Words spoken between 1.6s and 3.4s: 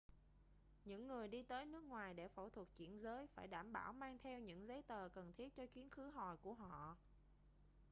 nước ngoài để phẫu thuật chuyển giới